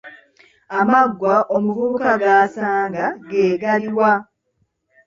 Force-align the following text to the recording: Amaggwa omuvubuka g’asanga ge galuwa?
Amaggwa 0.79 1.33
omuvubuka 1.55 2.11
g’asanga 2.21 3.05
ge 3.29 3.45
galuwa? 3.61 4.13